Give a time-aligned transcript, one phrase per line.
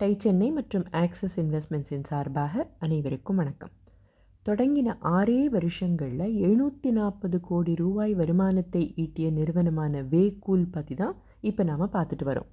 [0.00, 3.70] Tie Chennai மற்றும் axis இன்வெஸ்ட்மெண்ட்ஸின் சார்பாக அனைவருக்கும் வணக்கம்.
[4.46, 11.84] தொடங்கின ஆறே வருஷங்களில் எழுநூற்றி நாற்பது கோடி ரூபாய் வருமானத்தை ஈட்டிய நிறுவனமான வேகூல் பற்றி தான் இப்போ நாம்
[11.92, 12.48] பார்த்துட்டு வரோம்.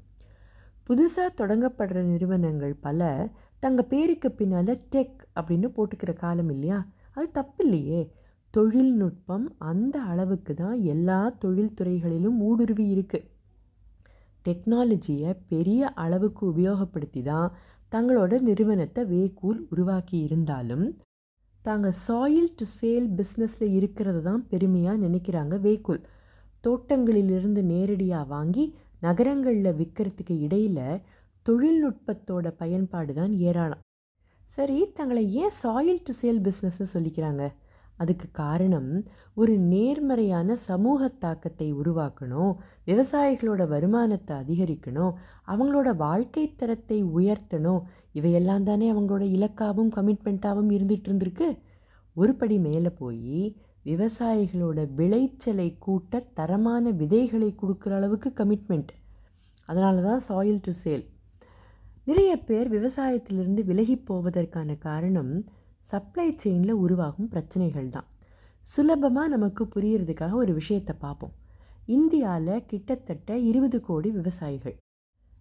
[0.89, 3.29] புதுசாக தொடங்கப்படுற நிறுவனங்கள் பல
[3.59, 6.87] தங்கள் பேருக்கு பின்னால் டெக் அப்படின்னு போட்டுக்கிற காலம் இல்லையா?
[7.13, 8.11] அது தப்பு இல்லையே.
[8.53, 13.27] தொழில்நுட்பம் அந்த அளவுக்கு தான் எல்லா தொழில்துறைகளிலும் ஊடுருவி இருக்குது
[14.47, 17.49] டெக்னாலஜியை பெரிய அளவுக்கு உபயோகப்படுத்தி தான்
[17.91, 20.85] தங்களோட நிறுவனத்தை வேகூல் உருவாக்கி இருந்தாலும்
[21.65, 26.01] தாங்கள் சாயில் டு சேல் பிஸ்னஸில் இருக்கிறது தான் பெருமையாக நினைக்கிறாங்க வேகூல்.
[26.63, 28.65] தோட்டங்களிலிருந்து நேரடியாக வாங்கி
[29.05, 31.01] நகரங்களில் விற்கிறதுக்கு இடையில்
[31.45, 33.83] தொழில்நுட்பத்தோட பயன்பாடு தான் ஏராளம்.
[34.55, 37.43] சரி தங்களை ஏன் சாயில் டு சேல் பிஸ்னஸ்ன்னு சொல்லிக்கிறாங்க?
[37.97, 38.89] அதுக்கு காரணம்
[39.41, 42.53] ஒரு நேர்மறையான சமூக தாக்கத்தை உருவாக்கணும்
[42.87, 45.13] விவசாயிகளோட வருமானத்தை அதிகரிக்கணும்
[45.47, 47.81] அவங்களோட வாழ்க்கை தரத்தை உயர்த்தணும்.
[48.11, 51.49] இவையெல்லாம் தானே அவங்களோட இலக்காகவும் கமிட்மெண்ட்டாகவும் இருந்துகிட்டு இருந்திருக்கு.
[52.15, 53.41] ஒரு படி மேலே போய்
[53.85, 58.91] விவசாயிகளோட விளைச்சலை கூட்ட தரமான விதைகளை கொடுக்குற அளவுக்கு கமிட்மெண்ட்
[59.69, 61.05] அதனால தான் சாயில் டு சேல்
[62.09, 65.31] நிறைய பேர் விவசாயத்திலிருந்து விலகி போவதற்கான காரணம்
[65.89, 68.07] சப்ளை செயினில் உருவாகும் பிரச்சனைகள் தான்.
[68.67, 71.33] சுலபமாக நமக்கு புரியறதுக்காக ஒரு விஷயத்தை பார்ப்போம்.
[71.87, 74.75] இந்தியாவில் கிட்டத்தட்ட இருபது கோடி விவசாயிகள்.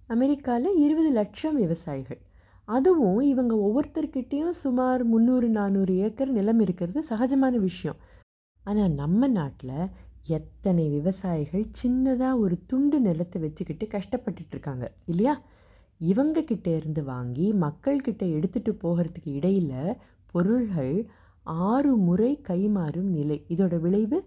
[0.08, 2.20] அமெரிக்காவில் இருபது லட்சம் விவசாயிகள்.
[2.68, 7.98] அதுவும் இவங்க ஒவ்வொருத்தர்கிட்டேயும் சுமார் முந்நூறு நானூறு ஏக்கர் நிலம் இருக்கிறது சகஜமான விஷயம்.
[8.64, 9.78] ஆனால் நம்ம நாட்டில்
[10.38, 15.34] எத்தனை விவசாயிகள் சின்னதாக ஒரு துண்டு நிலத்தை வச்சுக்கிட்டு கஷ்டப்பட்டுட்டு இருக்காங்க இல்லையா?
[16.00, 19.98] இவங்க கிட்டே இருந்து வாங்கி மக்கள்கிட்ட எடுத்துகிட்டு போகிறதுக்கு இடையில்
[20.36, 20.96] பொருள்கள்
[21.68, 23.36] ஆறு முறை கைமாறும் நிலை.
[23.48, 24.18] இதோட விளைவு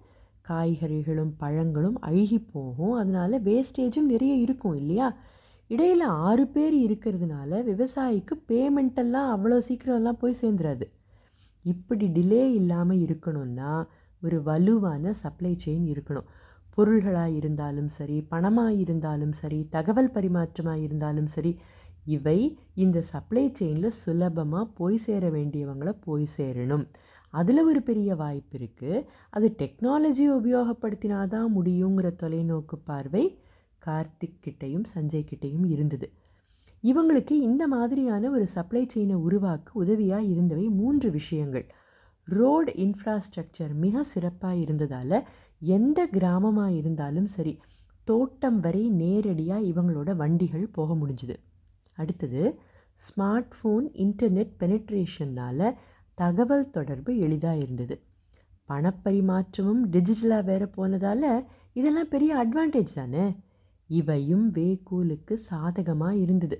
[0.49, 2.93] காய்கறிகளும் பழங்களும் அழுகி போகும்.
[2.93, 5.07] அதனால் வேஸ்டேஜும் நிறைய இருக்கும் இல்லையா?
[5.69, 10.85] இடையில் ஆறு பேர் இருக்கிறதுனால விவசாயிக்கு பேமெண்ட்டெல்லாம் அவ்வளோ சீக்கிரம்லாம் போய் சேர்ந்துடாது
[11.65, 13.73] இப்படி டிலே இல்லாமல் இருக்கணும்னா
[14.21, 16.29] ஒரு வலுவான சப்ளை செயின் இருக்கணும்.
[16.77, 21.51] பொருள்களாக இருந்தாலும் சரி பணமாக இருந்தாலும் சரி தகவல் பரிமாற்றமாக இருந்தாலும் சரி
[22.05, 26.85] இவை இந்த சப்ளை செயினில் சுலபமாக போய் சேர வேண்டியவங்களை போய் சேரணும்.
[27.29, 33.39] அதில் ஒரு பெரிய வாய்ப்பு இருக்குது அது டெக்னாலஜி உபயோகப்படுத்தினாதான் முடியுங்கிற தொலைநோக்கு பார்வை
[33.85, 36.09] கார்த்திக் கிட்டையும் சஞ்சய் கிட்டையும் இருந்தது.
[36.83, 41.65] இவங்களுக்கு இந்த மாதிரியான ஒரு சப்ளை செயினை உருவாக்க உதவியாக இருந்தவை மூன்று விஷயங்கள்.
[42.27, 45.25] ரோடு இன்ஃப்ராஸ்ட்ரக்சர் மிக சிறப்பாக இருந்ததால்
[45.61, 47.59] எந்த கிராமமாக இருந்தாலும் சரி
[48.03, 51.35] தோட்டம் வரை நேரடியாக இவங்களோட வண்டிகள் போக முடிஞ்சுது.
[51.99, 52.43] அடுத்தது
[53.05, 55.65] ஸ்மார்ட் ஃபோன் இன்டர்நெட் பெனட்ரேஷன்னால்
[56.19, 57.95] தகவல் தொடர்பு எளிதாக இருந்தது.
[58.69, 61.29] பணப்பரிமாற்றமும் டிஜிட்டலாக வேற போனதால்
[61.73, 63.25] இதெல்லாம் பெரிய அட்வான்டேஜ் தானே?
[63.89, 66.57] இவையும் வேகூலுக்கு சாதகமாக இருந்தது.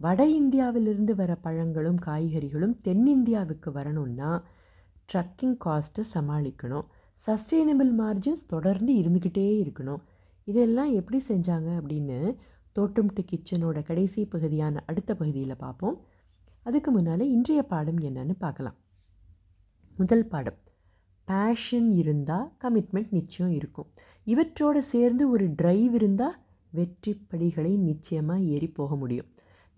[0.00, 4.30] வட இந்தியாவிலிருந்து வர பழங்களும் காய்கறிகளும் தென்னிந்தியாவுக்கு வரணும்னா
[5.12, 6.86] ட்ரக்கிங் காஸ்ட்டை சமாளிக்கணும்.
[7.26, 10.02] சஸ்டெயினபிள் மார்ஜின்ஸ் தொடர்ந்து இருந்துக்கிட்டே இருக்கணும்.
[10.44, 12.18] இதெல்லாம் எப்படி செஞ்சாங்க அப்படின்னு
[12.76, 15.96] தோட்டம் டு கிச்சனோட கடைசி பகுதியான அடுத்த பகுதியில் பார்ப்போம்.
[16.66, 18.76] அதுக்கு முன்னால் இன்றைய பாடம் என்னன்னு பார்க்கலாம்.
[19.96, 20.58] முதல் பாடம்.
[21.28, 23.88] பேஷன் இருந்தால் கமிட்மெண்ட் நிச்சயம் இருக்கும்.
[24.26, 26.38] இவற்றோடு சேர்ந்து ஒரு டிரைவ் இருந்தால்
[26.72, 29.28] வெற்றி படிகளை நிச்சயமாக ஏறி போக முடியும்.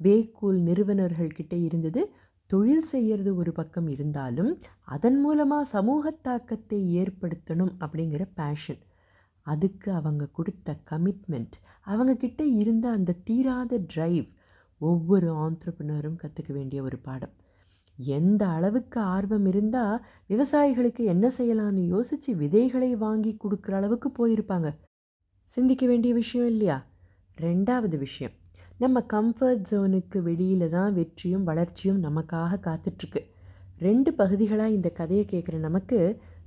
[0.01, 2.03] வேக்கூல் நிறுவனர்கள்கிட்ட இருந்தது
[2.51, 4.51] தொழில் செய்கிறது ஒரு பக்கம் இருந்தாலும்
[4.95, 8.81] அதன் மூலமாக சமூக தாக்கத்தை ஏற்படுத்தணும் அப்படிங்கிற பேஷன்
[9.43, 14.29] அதுக்கு அவங்க கொடுத்த கமிட்மெண்ட் அவங்கக்கிட்ட இருந்த அந்த தீராத ட்ரைவ்
[14.79, 17.35] ஒவ்வொரு ஆண்டர்பனரும் கற்றுக்க வேண்டிய ஒரு பாடம்.
[17.99, 24.71] எந்த அளவுக்கு ஆர்வம் இருந்தால் விவசாயிகளுக்கு என்ன செய்யலான்னு யோசித்து விதைகளை வாங்கி கொடுக்குற அளவுக்கு போயிருப்பாங்க.
[25.45, 26.87] சிந்திக்க வேண்டிய விஷயம் இல்லையா?
[27.41, 28.33] ரெண்டாவது விஷயம்
[28.79, 33.21] நம்ம கம்ஃபர்ட் ஜோனுக்கு வெளியில் தான் வெற்றியும் வளர்ச்சியும் நமக்காக காத்துட்ருக்கு
[33.79, 35.99] ரெண்டு பகுதிகளாக இந்த கதையை கேட்குற நமக்கு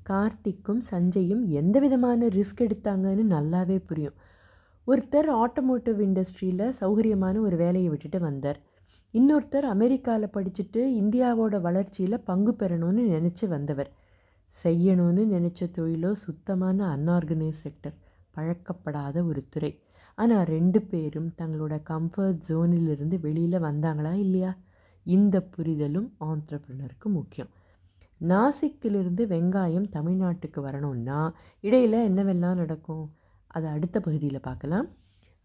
[0.09, 4.17] கார்த்திக்கும் சஞ்சயும் எந்த விதமான ரிஸ்க் எடுத்தாங்கன்னு நல்லாவே புரியும்.
[4.87, 8.59] ஒருத்தர் ஆட்டோமோட்டிவ் இண்டஸ்ட்ரியில் சௌகரியமான ஒரு வேலையை விட்டுட்டு வந்தார்.
[9.13, 13.91] இன்னொருத்தர் அமெரிக்காவில் படிச்சுட்டு இந்தியாவோட வளர்ச்சியில் பங்கு பெறணும்னு நினச்சி வந்தவர்.
[14.63, 17.95] செய்யணும்னு நினச்ச தொழிலோ சுத்தமான அன்ஆர்கனைஸ் செக்டர்
[18.35, 19.71] பழக்கப்படாத ஒரு துறை.
[20.17, 24.51] ஆனால் ரெண்டு பேரும் தங்களோட கம்ஃபர்ட் ஜோனிலிருந்து வெளியில் வந்தாங்களா இல்லையா?
[25.03, 27.49] இந்த புரிதலும் ஆண்டர்ப்ரனருக்கு முக்கியம்.
[28.27, 33.15] நாசிக்கிலிருந்து வெங்காயம் தமிழ்நாட்டுக்கு வரணும்னா இடையில் என்னவெல்லாம் நடக்கும்?
[33.47, 34.87] அதை அடுத்த பகுதியில் பார்க்கலாம்.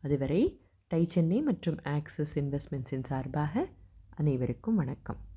[0.03, 3.69] அதுவரை டை சென்னை மற்றும் ஆக்சிஸ் இன்வெஸ்ட்மெண்ட்ஸின் சார்பாக
[4.17, 5.29] அனைவருக்கும் வணக்கம்.